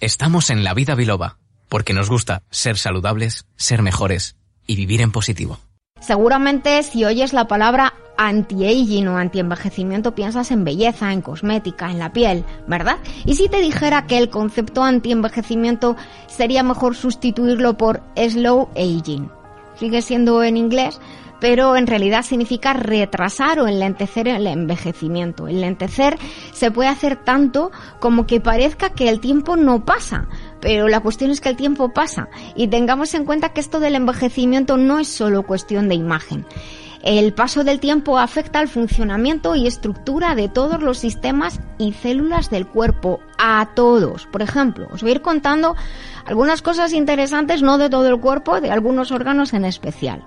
Estamos 0.00 0.50
en 0.50 0.64
la 0.64 0.74
vida 0.74 0.94
biloba 0.94 1.38
porque 1.68 1.94
nos 1.94 2.10
gusta 2.10 2.42
ser 2.50 2.76
saludables, 2.76 3.46
ser 3.56 3.82
mejores 3.82 4.36
y 4.66 4.76
vivir 4.76 5.00
en 5.00 5.12
positivo. 5.12 5.58
Seguramente 6.00 6.82
si 6.82 7.04
oyes 7.04 7.32
la 7.32 7.48
palabra 7.48 7.94
anti-aging 8.16 9.08
o 9.08 9.16
anti-envejecimiento 9.16 10.14
piensas 10.14 10.50
en 10.50 10.64
belleza, 10.64 11.12
en 11.12 11.22
cosmética, 11.22 11.90
en 11.90 11.98
la 11.98 12.12
piel, 12.12 12.44
¿verdad? 12.66 12.98
Y 13.24 13.36
si 13.36 13.48
te 13.48 13.60
dijera 13.60 14.06
que 14.06 14.18
el 14.18 14.30
concepto 14.30 14.82
anti-envejecimiento 14.82 15.96
sería 16.26 16.62
mejor 16.62 16.96
sustituirlo 16.96 17.76
por 17.76 18.02
slow 18.16 18.68
aging. 18.76 19.30
Sigue 19.78 20.02
siendo 20.02 20.42
en 20.42 20.56
inglés, 20.56 21.00
pero 21.40 21.76
en 21.76 21.86
realidad 21.86 22.22
significa 22.22 22.72
retrasar 22.72 23.60
o 23.60 23.66
enlentecer 23.66 24.28
el 24.28 24.46
envejecimiento. 24.46 25.48
Enlentecer 25.48 26.18
se 26.52 26.70
puede 26.70 26.88
hacer 26.88 27.16
tanto 27.16 27.70
como 28.00 28.26
que 28.26 28.40
parezca 28.40 28.90
que 28.90 29.08
el 29.08 29.20
tiempo 29.20 29.56
no 29.56 29.84
pasa, 29.84 30.28
pero 30.60 30.88
la 30.88 31.00
cuestión 31.00 31.30
es 31.30 31.40
que 31.40 31.50
el 31.50 31.56
tiempo 31.56 31.92
pasa 31.92 32.28
y 32.56 32.68
tengamos 32.68 33.14
en 33.14 33.24
cuenta 33.24 33.52
que 33.52 33.60
esto 33.60 33.80
del 33.80 33.94
envejecimiento 33.94 34.76
no 34.76 34.98
es 34.98 35.08
solo 35.08 35.42
cuestión 35.42 35.88
de 35.88 35.94
imagen. 35.94 36.46
El 37.04 37.34
paso 37.34 37.64
del 37.64 37.80
tiempo 37.80 38.18
afecta 38.18 38.60
al 38.60 38.68
funcionamiento 38.68 39.54
y 39.54 39.66
estructura 39.66 40.34
de 40.34 40.48
todos 40.48 40.82
los 40.82 40.96
sistemas 40.96 41.60
y 41.76 41.92
células 41.92 42.48
del 42.48 42.66
cuerpo, 42.66 43.20
a 43.36 43.74
todos. 43.74 44.26
Por 44.28 44.40
ejemplo, 44.40 44.88
os 44.90 45.02
voy 45.02 45.10
a 45.10 45.14
ir 45.16 45.20
contando 45.20 45.76
algunas 46.24 46.62
cosas 46.62 46.94
interesantes, 46.94 47.60
no 47.60 47.76
de 47.76 47.90
todo 47.90 48.08
el 48.08 48.18
cuerpo, 48.18 48.62
de 48.62 48.70
algunos 48.70 49.12
órganos 49.12 49.52
en 49.52 49.66
especial. 49.66 50.24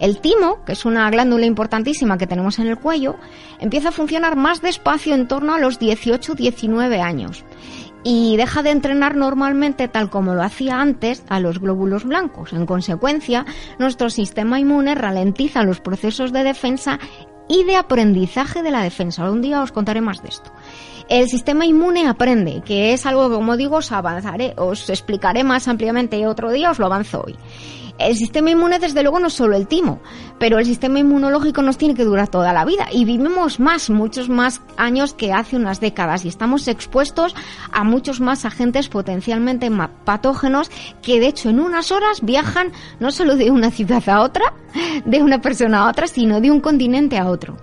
El 0.00 0.20
timo, 0.20 0.62
que 0.66 0.72
es 0.72 0.84
una 0.84 1.10
glándula 1.10 1.46
importantísima 1.46 2.18
que 2.18 2.26
tenemos 2.26 2.58
en 2.58 2.66
el 2.66 2.76
cuello, 2.76 3.16
empieza 3.58 3.88
a 3.88 3.92
funcionar 3.92 4.36
más 4.36 4.60
despacio 4.60 5.14
en 5.14 5.28
torno 5.28 5.54
a 5.54 5.58
los 5.58 5.80
18-19 5.80 7.00
años 7.00 7.42
y 8.04 8.36
deja 8.36 8.62
de 8.62 8.70
entrenar 8.70 9.16
normalmente 9.16 9.88
tal 9.88 10.10
como 10.10 10.34
lo 10.34 10.42
hacía 10.42 10.80
antes 10.80 11.24
a 11.28 11.40
los 11.40 11.58
glóbulos 11.58 12.04
blancos. 12.04 12.52
En 12.52 12.66
consecuencia, 12.66 13.44
nuestro 13.78 14.10
sistema 14.10 14.60
inmune 14.60 14.94
ralentiza 14.94 15.62
los 15.62 15.80
procesos 15.80 16.32
de 16.32 16.44
defensa 16.44 16.98
y 17.48 17.64
de 17.64 17.76
aprendizaje 17.76 18.62
de 18.62 18.70
la 18.70 18.82
defensa. 18.82 19.30
Un 19.30 19.42
día 19.42 19.62
os 19.62 19.72
contaré 19.72 20.00
más 20.00 20.22
de 20.22 20.28
esto. 20.28 20.52
El 21.08 21.28
sistema 21.28 21.64
inmune 21.64 22.06
aprende, 22.06 22.62
que 22.64 22.92
es 22.92 23.06
algo 23.06 23.30
que, 23.30 23.36
como 23.36 23.56
digo, 23.56 23.76
os 23.76 23.92
avanzaré, 23.92 24.52
os 24.58 24.90
explicaré 24.90 25.42
más 25.42 25.66
ampliamente 25.66 26.26
otro 26.26 26.52
día, 26.52 26.70
os 26.70 26.78
lo 26.78 26.86
avanzo 26.86 27.22
hoy. 27.26 27.36
El 27.98 28.16
sistema 28.16 28.50
inmune, 28.50 28.78
desde 28.78 29.02
luego, 29.02 29.18
no 29.18 29.26
es 29.26 29.34
solo 29.34 29.56
el 29.56 29.66
timo, 29.66 30.00
pero 30.38 30.58
el 30.58 30.66
sistema 30.66 31.00
inmunológico 31.00 31.62
nos 31.62 31.78
tiene 31.78 31.94
que 31.94 32.04
durar 32.04 32.28
toda 32.28 32.52
la 32.52 32.64
vida 32.64 32.86
y 32.92 33.04
vivimos 33.04 33.58
más, 33.58 33.90
muchos 33.90 34.28
más 34.28 34.60
años 34.76 35.14
que 35.14 35.32
hace 35.32 35.56
unas 35.56 35.80
décadas 35.80 36.24
y 36.24 36.28
estamos 36.28 36.68
expuestos 36.68 37.34
a 37.72 37.82
muchos 37.82 38.20
más 38.20 38.44
agentes 38.44 38.88
potencialmente 38.88 39.70
patógenos 40.04 40.70
que, 41.02 41.18
de 41.18 41.26
hecho, 41.26 41.50
en 41.50 41.58
unas 41.58 41.90
horas 41.90 42.20
viajan 42.22 42.72
no 43.00 43.10
solo 43.10 43.36
de 43.36 43.50
una 43.50 43.70
ciudad 43.70 44.08
a 44.08 44.22
otra, 44.22 44.54
de 45.04 45.22
una 45.22 45.40
persona 45.40 45.80
a 45.80 45.90
otra, 45.90 46.06
sino 46.06 46.40
de 46.40 46.50
un 46.50 46.60
continente 46.60 47.18
a 47.18 47.28
otro. 47.28 47.56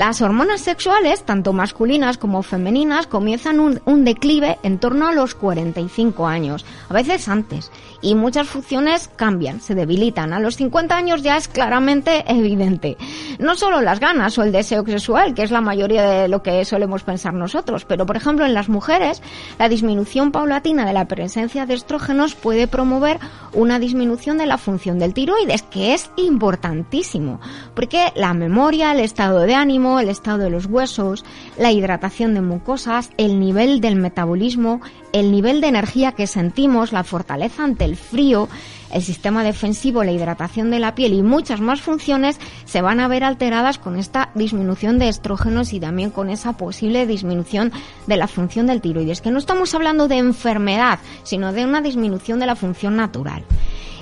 Las 0.00 0.22
hormonas 0.22 0.62
sexuales, 0.62 1.24
tanto 1.24 1.52
masculinas 1.52 2.16
como 2.16 2.42
femeninas, 2.42 3.06
comienzan 3.06 3.60
un, 3.60 4.04
declive 4.06 4.58
en 4.62 4.78
torno 4.78 5.06
a 5.06 5.12
los 5.12 5.34
45 5.34 6.26
años, 6.26 6.64
a 6.88 6.94
veces 6.94 7.28
antes, 7.28 7.70
y 8.00 8.14
muchas 8.14 8.48
funciones 8.48 9.10
cambian, 9.14 9.60
se 9.60 9.74
debilitan. 9.74 10.32
A 10.32 10.40
los 10.40 10.56
50 10.56 10.96
años 10.96 11.22
ya 11.22 11.36
es 11.36 11.48
claramente 11.48 12.24
evidente. 12.32 12.96
No 13.38 13.56
solo 13.56 13.82
las 13.82 14.00
ganas 14.00 14.38
o 14.38 14.42
el 14.42 14.52
deseo 14.52 14.86
sexual, 14.86 15.34
que 15.34 15.42
es 15.42 15.50
la 15.50 15.60
mayoría 15.60 16.02
de 16.08 16.28
lo 16.28 16.42
que 16.42 16.64
solemos 16.64 17.02
pensar 17.02 17.34
nosotros, 17.34 17.84
pero 17.84 18.06
por 18.06 18.16
ejemplo 18.16 18.46
en 18.46 18.54
las 18.54 18.70
mujeres, 18.70 19.22
la 19.58 19.68
disminución 19.68 20.32
paulatina 20.32 20.86
de 20.86 20.94
la 20.94 21.08
presencia 21.08 21.66
de 21.66 21.74
estrógenos 21.74 22.34
puede 22.34 22.66
promover 22.68 23.18
una 23.52 23.78
disminución 23.78 24.38
de 24.38 24.46
la 24.46 24.56
función 24.56 24.98
del 24.98 25.12
tiroides, 25.12 25.60
que 25.60 25.92
es 25.92 26.10
importantísimo, 26.16 27.38
porque 27.74 28.14
la 28.14 28.32
memoria, 28.32 28.92
el 28.92 29.00
estado 29.00 29.40
de 29.40 29.54
ánimo, 29.54 29.89
el 29.98 30.08
estado 30.08 30.38
de 30.38 30.50
los 30.50 30.66
huesos, 30.66 31.24
la 31.58 31.72
hidratación 31.72 32.34
de 32.34 32.42
mucosas, 32.42 33.10
el 33.16 33.40
nivel 33.40 33.80
del 33.80 33.96
metabolismo, 33.96 34.80
el 35.12 35.32
nivel 35.32 35.60
de 35.60 35.68
energía 35.68 36.12
que 36.12 36.26
sentimos, 36.26 36.92
la 36.92 37.02
fortaleza 37.02 37.64
ante 37.64 37.84
el 37.84 37.96
frío, 37.96 38.48
el 38.92 39.02
sistema 39.02 39.42
defensivo, 39.42 40.04
la 40.04 40.12
hidratación 40.12 40.70
de 40.70 40.78
la 40.78 40.94
piel 40.94 41.14
y 41.14 41.22
muchas 41.22 41.60
más 41.60 41.80
funciones 41.80 42.38
se 42.64 42.82
van 42.82 43.00
a 43.00 43.08
ver 43.08 43.24
alteradas 43.24 43.78
con 43.78 43.96
esta 43.96 44.30
disminución 44.34 44.98
de 44.98 45.08
estrógenos 45.08 45.72
y 45.72 45.80
también 45.80 46.10
con 46.10 46.30
esa 46.30 46.52
posible 46.54 47.06
disminución 47.06 47.72
de 48.06 48.16
la 48.16 48.28
función 48.28 48.66
del 48.66 48.80
tiroides, 48.80 49.20
que 49.20 49.30
no 49.30 49.38
estamos 49.38 49.74
hablando 49.74 50.08
de 50.08 50.18
enfermedad, 50.18 50.98
sino 51.22 51.52
de 51.52 51.64
una 51.64 51.80
disminución 51.80 52.38
de 52.38 52.46
la 52.46 52.56
función 52.56 52.96
natural. 52.96 53.44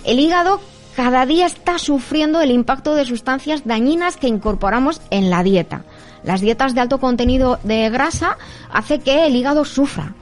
El 0.05 0.21
hígado 0.21 0.61
cada 0.99 1.27
día 1.27 1.47
está 1.47 1.79
sufriendo 1.79 2.41
el 2.41 2.51
impacto 2.51 2.97
de 2.97 3.05
sustancias 3.05 3.63
dañinas 3.65 4.17
que 4.17 4.27
incorporamos 4.27 5.01
en 5.11 5.31
la 5.31 5.45
dieta. 5.45 5.85
Las 6.25 6.41
dietas 6.41 6.75
de 6.75 6.81
alto 6.81 6.99
contenido 6.99 7.61
de 7.63 7.89
grasa 7.89 8.37
hace 8.73 8.99
que 8.99 9.25
el 9.25 9.37
hígado 9.37 9.65
sufra. 9.65 10.15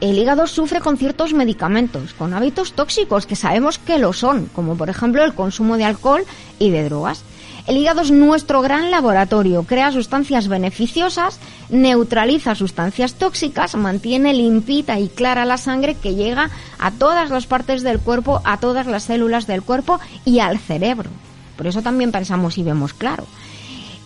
El 0.00 0.16
hígado 0.16 0.46
sufre 0.46 0.80
con 0.80 0.96
ciertos 0.96 1.34
medicamentos, 1.34 2.14
con 2.14 2.32
hábitos 2.32 2.72
tóxicos 2.72 3.26
que 3.26 3.36
sabemos 3.36 3.78
que 3.78 3.98
lo 3.98 4.14
son, 4.14 4.46
como 4.46 4.78
por 4.78 4.88
ejemplo 4.88 5.22
el 5.22 5.34
consumo 5.34 5.76
de 5.76 5.84
alcohol 5.84 6.24
y 6.58 6.70
de 6.70 6.84
drogas. 6.84 7.22
El 7.66 7.78
hígado 7.78 8.02
es 8.02 8.10
nuestro 8.10 8.60
gran 8.60 8.90
laboratorio, 8.90 9.62
crea 9.62 9.90
sustancias 9.90 10.48
beneficiosas, 10.48 11.38
neutraliza 11.70 12.54
sustancias 12.54 13.14
tóxicas, 13.14 13.74
mantiene 13.74 14.34
limpita 14.34 15.00
y 15.00 15.08
clara 15.08 15.46
la 15.46 15.56
sangre 15.56 15.94
que 15.94 16.14
llega 16.14 16.50
a 16.78 16.90
todas 16.90 17.30
las 17.30 17.46
partes 17.46 17.82
del 17.82 18.00
cuerpo, 18.00 18.42
a 18.44 18.58
todas 18.58 18.86
las 18.86 19.04
células 19.04 19.46
del 19.46 19.62
cuerpo 19.62 19.98
y 20.26 20.40
al 20.40 20.58
cerebro. 20.58 21.08
Por 21.56 21.66
eso 21.66 21.80
también 21.80 22.12
pensamos 22.12 22.58
y 22.58 22.62
vemos 22.62 22.92
claro. 22.92 23.24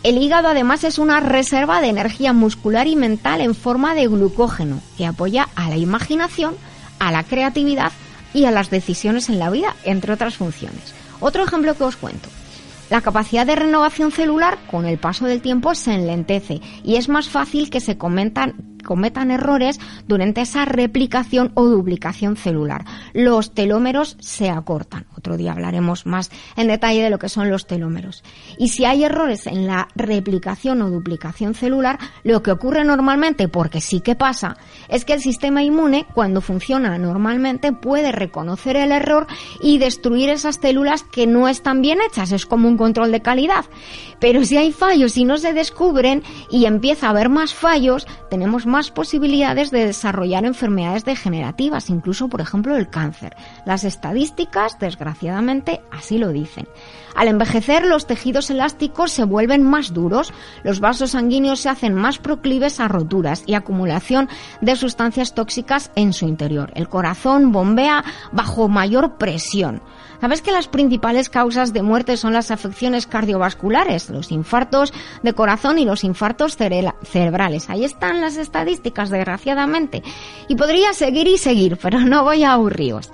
El 0.05 0.19
hígado 0.19 0.47
además 0.47 0.85
es 0.85 1.01
una 1.01 1.19
reserva 1.19 1.81
de 1.81 1.89
energía 1.89 2.33
muscular 2.33 2.87
y 2.87 2.95
mental 2.95 3.41
en 3.41 3.57
forma 3.57 3.97
de 3.97 4.07
glucógeno 4.07 4.81
que 4.97 5.05
apoya 5.05 5.49
a 5.57 5.69
la 5.69 5.77
imaginación, 5.77 6.55
a 7.01 7.11
la 7.11 7.25
creatividad 7.25 7.91
y 8.33 8.45
a 8.45 8.53
las 8.53 8.71
decisiones 8.71 9.29
en 9.29 9.41
la 9.41 9.51
vida, 9.51 9.75
entre 9.83 10.13
otras 10.13 10.37
funciones. 10.37 10.95
Otro 11.19 11.43
ejemplo 11.43 11.75
que 11.75 11.83
os 11.83 11.97
cuento. 11.97 12.29
La 12.91 13.03
capacidad 13.03 13.47
de 13.47 13.57
renovación 13.57 14.11
celular 14.11 14.59
con 14.71 14.87
el 14.87 14.99
paso 14.99 15.27
del 15.27 15.43
tiempo 15.43 15.75
se 15.75 15.93
enlentece 15.93 16.61
y 16.83 16.97
es 16.97 17.09
más 17.09 17.29
fácil 17.29 17.69
que 17.69 17.81
se 17.81 17.99
comentan 17.99 18.78
cometan 18.89 19.31
errores 19.31 19.79
durante 20.07 20.41
esa 20.41 20.65
replicación 20.65 21.53
o 21.53 21.67
duplicación 21.67 22.39
celular. 22.39 22.87
Los 23.13 23.53
telómeros 23.53 24.17
se 24.19 24.49
acortan. 24.49 25.05
Otro 25.15 25.37
día 25.37 25.53
hablaremos 25.53 26.07
más 26.07 26.31
en 26.57 26.69
detalle 26.69 27.03
de 27.03 27.11
lo 27.11 27.19
que 27.19 27.29
son 27.29 27.51
los 27.51 27.67
telómeros. 27.67 28.25
Y 28.57 28.69
si 28.69 28.87
hay 28.87 29.05
errores 29.05 29.47
en 29.47 29.67
la 29.67 29.89
replicación 29.95 30.81
o 30.81 30.89
duplicación 30.89 31.53
celular, 31.53 31.99
lo 32.25 32.43
que 32.43 32.51
ocurre 32.51 32.83
normalmente, 32.83 33.47
porque 33.47 33.83
sí 33.83 34.01
que 34.01 34.15
pasa, 34.15 34.57
es 34.89 35.05
que 35.05 35.13
el 35.13 35.21
sistema 35.21 35.63
inmune, 35.63 36.07
cuando 36.15 36.41
funciona 36.41 36.97
normalmente, 36.97 37.75
puede 37.75 38.11
reconocer 38.11 38.77
el 38.77 38.91
error 38.91 39.27
y 39.61 39.77
destruir 39.77 40.31
esas 40.31 40.57
células 40.63 41.03
que 41.03 41.27
no 41.27 41.47
están 41.47 41.83
bien 41.83 41.99
hechas. 42.09 42.33
Es 42.33 42.47
como 42.47 42.69
un 42.69 42.79
control 42.79 43.13
de 43.13 43.21
calidad. 43.21 43.67
Pero 44.19 44.47
si 44.47 44.57
hay 44.57 44.73
fallos 44.73 45.19
y 45.19 45.27
no 45.27 45.37
se 45.37 45.53
descubren 45.53 46.23
y 46.51 46.65
empieza 46.65 47.07
a 47.07 47.11
haber 47.11 47.29
más 47.29 47.53
fallos, 47.53 48.07
tenemos 48.31 48.65
más 48.65 48.78
posibilidades 48.91 49.71
de 49.71 49.87
desarrollar 49.87 50.45
enfermedades 50.45 51.05
degenerativas, 51.05 51.91
incluso 51.91 52.29
por 52.29 52.41
ejemplo 52.41 52.77
el 52.77 52.89
cáncer. 52.89 53.37
Las 53.67 53.85
estadísticas, 53.85 54.79
desgraciadamente, 54.79 55.81
así 55.91 56.19
lo 56.19 56.29
dicen. 56.29 56.69
Al 57.15 57.29
envejecer, 57.29 57.85
los 57.85 58.07
tejidos 58.07 58.49
elásticos 58.51 59.11
se 59.11 59.25
vuelven 59.25 59.65
más 59.65 59.93
duros, 59.93 60.33
los 60.63 60.79
vasos 60.79 61.11
sanguíneos 61.11 61.61
se 61.61 61.69
hacen 61.69 61.95
más 61.95 62.19
proclives 62.19 62.79
a 62.79 62.87
roturas 62.87 63.43
y 63.47 63.55
acumulación 63.55 64.29
de 64.61 64.77
sustancias 64.77 65.35
tóxicas 65.35 65.91
en 65.97 66.13
su 66.13 66.27
interior. 66.27 66.71
El 66.75 66.89
corazón 66.89 67.51
bombea 67.51 68.05
bajo 68.33 68.69
mayor 68.69 69.19
presión. 69.19 69.83
¿Sabes 70.21 70.43
que 70.43 70.51
las 70.51 70.67
principales 70.67 71.29
causas 71.29 71.73
de 71.73 71.83
muerte 71.83 72.17
son 72.17 72.33
las 72.33 72.51
afecciones 72.51 73.07
cardiovasculares, 73.07 74.11
los 74.11 74.33
infartos 74.33 74.93
de 75.23 75.33
corazón 75.33 75.79
y 75.79 75.85
los 75.85 76.03
infartos 76.03 76.57
cerebrales? 76.57 77.71
Ahí 77.71 77.85
están 77.85 78.21
las 78.21 78.37
estadísticas, 78.37 78.68
desgraciadamente. 79.11 80.03
Y 80.49 80.57
podría 80.57 80.93
seguir 80.93 81.27
y 81.27 81.39
seguir, 81.39 81.79
pero 81.81 82.01
no 82.01 82.25
voy 82.25 82.45
a 82.45 82.53
aburriros. 82.53 83.11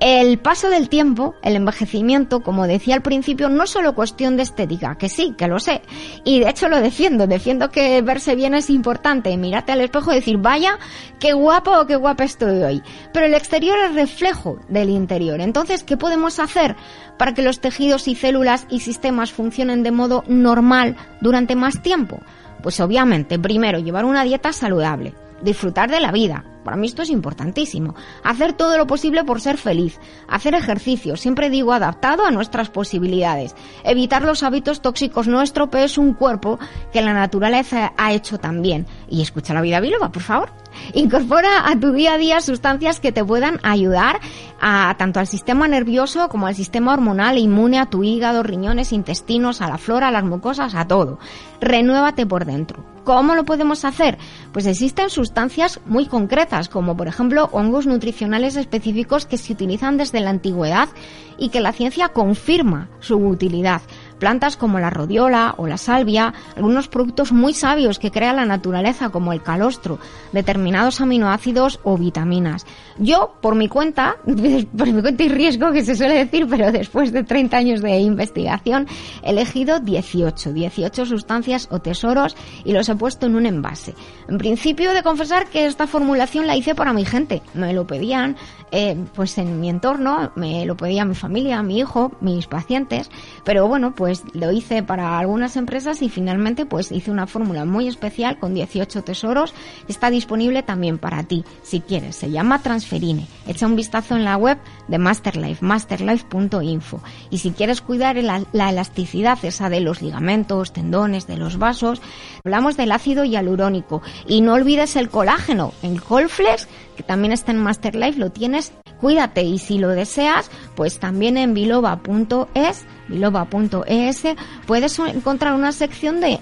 El 0.00 0.38
paso 0.38 0.70
del 0.70 0.88
tiempo, 0.88 1.34
el 1.42 1.56
envejecimiento, 1.56 2.42
como 2.42 2.66
decía 2.66 2.94
al 2.94 3.02
principio, 3.02 3.48
no 3.48 3.64
es 3.64 3.70
solo 3.70 3.94
cuestión 3.94 4.36
de 4.36 4.42
estética, 4.42 4.96
que 4.96 5.08
sí, 5.08 5.34
que 5.36 5.48
lo 5.48 5.60
sé. 5.60 5.82
Y 6.24 6.40
de 6.40 6.50
hecho 6.50 6.68
lo 6.68 6.80
defiendo, 6.80 7.26
defiendo 7.26 7.70
que 7.70 8.02
verse 8.02 8.34
bien 8.34 8.54
es 8.54 8.70
importante. 8.70 9.36
Mirarte 9.36 9.72
al 9.72 9.80
espejo 9.80 10.12
y 10.12 10.16
decir, 10.16 10.38
vaya, 10.38 10.78
qué 11.20 11.32
guapo 11.32 11.70
o 11.78 11.86
qué 11.86 11.96
guapa 11.96 12.24
estoy 12.24 12.62
hoy. 12.62 12.82
Pero 13.12 13.26
el 13.26 13.34
exterior 13.34 13.78
es 13.78 13.94
reflejo 13.94 14.58
del 14.68 14.90
interior. 14.90 15.40
Entonces, 15.40 15.84
¿qué 15.84 15.96
podemos 15.96 16.38
hacer 16.38 16.76
para 17.18 17.34
que 17.34 17.42
los 17.42 17.60
tejidos 17.60 18.08
y 18.08 18.14
células 18.14 18.66
y 18.70 18.80
sistemas 18.80 19.32
funcionen 19.32 19.82
de 19.82 19.90
modo 19.90 20.24
normal 20.26 20.96
durante 21.20 21.56
más 21.56 21.82
tiempo? 21.82 22.20
Pues 22.64 22.80
obviamente, 22.80 23.38
primero, 23.38 23.78
llevar 23.78 24.06
una 24.06 24.24
dieta 24.24 24.50
saludable, 24.54 25.12
disfrutar 25.42 25.90
de 25.90 26.00
la 26.00 26.12
vida, 26.12 26.44
para 26.64 26.78
mí 26.78 26.86
esto 26.86 27.02
es 27.02 27.10
importantísimo. 27.10 27.94
Hacer 28.24 28.54
todo 28.54 28.78
lo 28.78 28.86
posible 28.86 29.22
por 29.22 29.40
ser 29.40 29.58
feliz. 29.58 30.00
Hacer 30.26 30.54
ejercicio, 30.54 31.16
siempre 31.16 31.50
digo 31.50 31.72
adaptado 31.72 32.24
a 32.24 32.30
nuestras 32.30 32.70
posibilidades. 32.70 33.54
Evitar 33.84 34.22
los 34.24 34.42
hábitos 34.42 34.80
tóxicos. 34.80 35.28
No 35.28 35.42
estropees 35.42 35.98
un 35.98 36.14
cuerpo 36.14 36.58
que 36.92 37.02
la 37.02 37.12
naturaleza 37.12 37.92
ha 37.96 38.12
hecho 38.14 38.38
también. 38.38 38.86
Y 39.08 39.20
escucha 39.20 39.54
la 39.54 39.60
vida 39.60 39.80
biloba, 39.80 40.10
por 40.10 40.22
favor. 40.22 40.50
Incorpora 40.94 41.68
a 41.68 41.78
tu 41.78 41.92
día 41.92 42.14
a 42.14 42.18
día 42.18 42.40
sustancias 42.40 42.98
que 42.98 43.12
te 43.12 43.24
puedan 43.24 43.60
ayudar 43.62 44.18
a 44.60 44.96
tanto 44.98 45.20
al 45.20 45.28
sistema 45.28 45.68
nervioso 45.68 46.28
como 46.28 46.48
al 46.48 46.56
sistema 46.56 46.94
hormonal, 46.94 47.38
inmune 47.38 47.78
a 47.78 47.86
tu 47.86 48.02
hígado, 48.02 48.42
riñones, 48.42 48.92
intestinos, 48.92 49.60
a 49.60 49.68
la 49.68 49.78
flora, 49.78 50.08
a 50.08 50.10
las 50.10 50.24
mucosas, 50.24 50.74
a 50.74 50.88
todo. 50.88 51.18
Renuévate 51.60 52.26
por 52.26 52.44
dentro. 52.44 52.93
¿Cómo 53.04 53.34
lo 53.34 53.44
podemos 53.44 53.84
hacer? 53.84 54.16
Pues 54.52 54.66
existen 54.66 55.10
sustancias 55.10 55.78
muy 55.84 56.06
concretas, 56.06 56.70
como 56.70 56.96
por 56.96 57.06
ejemplo 57.06 57.50
hongos 57.52 57.86
nutricionales 57.86 58.56
específicos 58.56 59.26
que 59.26 59.36
se 59.36 59.52
utilizan 59.52 59.98
desde 59.98 60.20
la 60.20 60.30
antigüedad 60.30 60.88
y 61.36 61.50
que 61.50 61.60
la 61.60 61.72
ciencia 61.72 62.08
confirma 62.08 62.88
su 63.00 63.16
utilidad 63.16 63.82
plantas 64.24 64.56
como 64.56 64.80
la 64.80 64.88
rodiola 64.88 65.54
o 65.58 65.66
la 65.66 65.76
salvia, 65.76 66.32
algunos 66.56 66.88
productos 66.88 67.30
muy 67.30 67.52
sabios 67.52 67.98
que 67.98 68.10
crea 68.10 68.32
la 68.32 68.46
naturaleza 68.46 69.10
como 69.10 69.34
el 69.34 69.42
calostro, 69.42 69.98
determinados 70.32 71.02
aminoácidos 71.02 71.78
o 71.82 71.98
vitaminas. 71.98 72.64
Yo, 72.96 73.34
por 73.42 73.54
mi 73.54 73.68
cuenta, 73.68 74.16
por 74.24 74.90
mi 74.90 75.02
cuenta 75.02 75.24
y 75.24 75.28
riesgo 75.28 75.72
que 75.72 75.84
se 75.84 75.94
suele 75.94 76.14
decir, 76.14 76.46
pero 76.48 76.72
después 76.72 77.12
de 77.12 77.22
30 77.22 77.54
años 77.54 77.82
de 77.82 77.98
investigación, 77.98 78.86
he 79.22 79.32
elegido 79.32 79.78
18, 79.78 80.54
18 80.54 81.04
sustancias 81.04 81.68
o 81.70 81.80
tesoros 81.80 82.34
y 82.64 82.72
los 82.72 82.88
he 82.88 82.94
puesto 82.94 83.26
en 83.26 83.34
un 83.34 83.44
envase. 83.44 83.94
En 84.26 84.38
principio, 84.38 84.92
he 84.92 84.94
de 84.94 85.02
confesar 85.02 85.48
que 85.48 85.66
esta 85.66 85.86
formulación 85.86 86.46
la 86.46 86.56
hice 86.56 86.74
para 86.74 86.94
mi 86.94 87.04
gente. 87.04 87.42
Me 87.52 87.74
lo 87.74 87.86
pedían, 87.86 88.36
eh, 88.72 88.96
pues 89.14 89.36
en 89.36 89.60
mi 89.60 89.68
entorno, 89.68 90.32
me 90.34 90.64
lo 90.64 90.78
pedía 90.78 91.04
mi 91.04 91.14
familia, 91.14 91.62
mi 91.62 91.78
hijo, 91.78 92.12
mis 92.22 92.46
pacientes, 92.46 93.10
pero 93.44 93.68
bueno, 93.68 93.94
pues 93.94 94.13
pues 94.14 94.34
lo 94.34 94.52
hice 94.52 94.84
para 94.84 95.18
algunas 95.18 95.56
empresas 95.56 96.00
y 96.00 96.08
finalmente 96.08 96.66
pues 96.66 96.92
hice 96.92 97.10
una 97.10 97.26
fórmula 97.26 97.64
muy 97.64 97.88
especial 97.88 98.38
con 98.38 98.54
18 98.54 99.02
tesoros. 99.02 99.54
Está 99.88 100.10
disponible 100.10 100.62
también 100.62 100.98
para 100.98 101.24
ti, 101.24 101.44
si 101.62 101.80
quieres. 101.80 102.14
Se 102.14 102.30
llama 102.30 102.62
Transferine. 102.62 103.26
Echa 103.48 103.66
un 103.66 103.74
vistazo 103.74 104.14
en 104.14 104.24
la 104.24 104.36
web 104.36 104.58
de 104.86 104.98
Masterlife, 104.98 105.64
masterlife.info. 105.64 107.00
Y 107.30 107.38
si 107.38 107.50
quieres 107.50 107.80
cuidar 107.80 108.16
la, 108.16 108.44
la 108.52 108.70
elasticidad 108.70 109.38
esa 109.44 109.68
de 109.68 109.80
los 109.80 110.00
ligamentos, 110.00 110.72
tendones, 110.72 111.26
de 111.26 111.36
los 111.36 111.58
vasos, 111.58 112.00
hablamos 112.44 112.76
del 112.76 112.92
ácido 112.92 113.24
hialurónico. 113.24 114.00
Y 114.28 114.42
no 114.42 114.54
olvides 114.54 114.94
el 114.94 115.08
colágeno, 115.08 115.72
el 115.82 116.00
Colflex, 116.00 116.68
que 116.96 117.02
también 117.02 117.32
está 117.32 117.50
en 117.50 117.58
Masterlife, 117.58 118.18
lo 118.20 118.30
tienes. 118.30 118.72
Cuídate 119.00 119.42
y 119.42 119.58
si 119.58 119.78
lo 119.78 119.88
deseas, 119.88 120.52
pues 120.76 121.00
también 121.00 121.36
en 121.36 121.52
biloba.es 121.52 122.86
biloba.es 123.08 124.22
puedes 124.66 124.98
encontrar 124.98 125.54
una 125.54 125.72
sección 125.72 126.20
de 126.20 126.40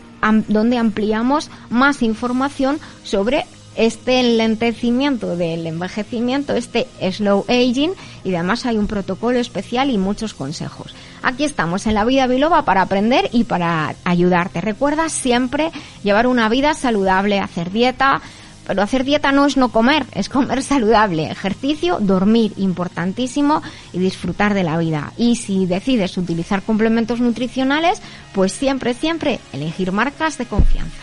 donde 0.49 0.79
ampliamos 0.79 1.51
más 1.71 2.03
información 2.03 2.79
sobre 3.03 3.45
este 3.75 4.21
enlentecimiento 4.21 5.37
del 5.37 5.67
envejecimiento, 5.67 6.55
este 6.55 6.87
slow 7.11 7.45
aging 7.49 7.93
y 8.23 8.35
además 8.35 8.67
hay 8.67 8.77
un 8.77 8.87
protocolo 8.87 9.39
especial 9.39 9.91
y 9.91 9.99
muchos 9.99 10.35
consejos. 10.35 10.95
Aquí 11.23 11.45
estamos 11.45 11.87
en 11.87 11.95
la 11.95 12.05
vida 12.05 12.27
biloba 12.27 12.65
para 12.65 12.83
aprender 12.83 13.31
y 13.33 13.45
para 13.45 13.95
ayudarte. 14.05 14.61
Recuerda 14.61 15.09
siempre 15.09 15.71
llevar 16.03 16.27
una 16.27 16.49
vida 16.49 16.75
saludable, 16.75 17.39
hacer 17.39 17.71
dieta, 17.71 18.21
pero 18.67 18.83
hacer 18.83 19.05
dieta 19.05 19.33
no 19.33 19.47
es 19.47 19.57
no 19.57 19.71
comer, 19.71 20.05
es 20.13 20.29
comer 20.29 20.63
saludable, 20.63 21.31
ejercicio, 21.31 21.99
dormir, 22.01 22.53
importantísimo, 22.57 23.63
y 23.93 23.99
disfrutar 23.99 24.55
de 24.55 24.63
la 24.63 24.79
vida. 24.79 25.13
Y 25.17 25.37
si 25.37 25.67
decides 25.67 26.17
utilizar 26.17 26.63
complementos 26.63 27.21
nutricionales, 27.21 28.01
pues 28.35 28.53
siempre, 28.53 28.95
siempre 28.95 29.41
elegir 29.53 29.93
marcas 29.93 30.39
de 30.39 30.47
confianza. 30.47 31.03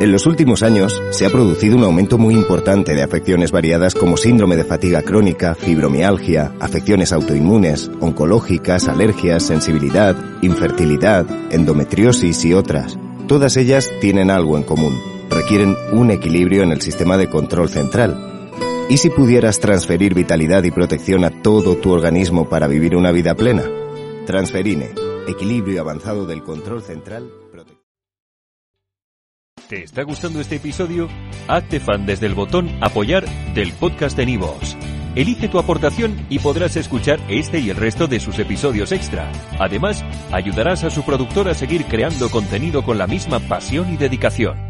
En 0.00 0.12
los 0.12 0.24
últimos 0.24 0.62
años 0.62 1.00
se 1.10 1.26
ha 1.26 1.30
producido 1.30 1.76
un 1.76 1.84
aumento 1.84 2.16
muy 2.16 2.34
importante 2.34 2.94
de 2.94 3.02
afecciones 3.02 3.52
variadas 3.52 3.94
como 3.94 4.16
síndrome 4.16 4.56
de 4.56 4.64
fatiga 4.64 5.02
crónica, 5.02 5.54
fibromialgia, 5.54 6.52
afecciones 6.58 7.12
autoinmunes, 7.12 7.90
oncológicas, 8.00 8.88
alergias, 8.88 9.42
sensibilidad, 9.42 10.16
infertilidad, 10.40 11.26
endometriosis 11.50 12.46
y 12.46 12.54
otras. 12.54 12.98
Todas 13.28 13.58
ellas 13.58 13.90
tienen 14.00 14.30
algo 14.30 14.56
en 14.56 14.62
común 14.62 15.19
requieren 15.40 15.74
un 15.92 16.10
equilibrio 16.10 16.62
en 16.62 16.70
el 16.70 16.82
sistema 16.82 17.16
de 17.16 17.30
control 17.30 17.70
central. 17.70 18.50
¿Y 18.90 18.98
si 18.98 19.08
pudieras 19.08 19.58
transferir 19.58 20.12
vitalidad 20.12 20.64
y 20.64 20.70
protección 20.70 21.24
a 21.24 21.30
todo 21.42 21.76
tu 21.76 21.92
organismo 21.92 22.50
para 22.50 22.66
vivir 22.66 22.94
una 22.94 23.10
vida 23.10 23.34
plena? 23.34 23.62
Transferine, 24.26 24.90
equilibrio 25.26 25.80
avanzado 25.80 26.26
del 26.26 26.42
control 26.42 26.82
central. 26.82 27.30
¿Te 29.66 29.82
está 29.84 30.02
gustando 30.02 30.40
este 30.40 30.56
episodio? 30.56 31.08
Hazte 31.48 31.80
fan 31.80 32.04
desde 32.04 32.26
el 32.26 32.34
botón 32.34 32.68
apoyar 32.82 33.24
del 33.54 33.72
podcast 33.72 34.18
de 34.18 34.26
Nivos. 34.26 34.76
Elige 35.14 35.48
tu 35.48 35.58
aportación 35.58 36.26
y 36.28 36.40
podrás 36.40 36.76
escuchar 36.76 37.18
este 37.28 37.60
y 37.60 37.70
el 37.70 37.76
resto 37.76 38.06
de 38.08 38.20
sus 38.20 38.38
episodios 38.38 38.92
extra. 38.92 39.32
Además, 39.58 40.04
ayudarás 40.32 40.84
a 40.84 40.90
su 40.90 41.02
productor 41.02 41.48
a 41.48 41.54
seguir 41.54 41.86
creando 41.86 42.28
contenido 42.28 42.82
con 42.82 42.98
la 42.98 43.06
misma 43.06 43.38
pasión 43.40 43.90
y 43.90 43.96
dedicación. 43.96 44.69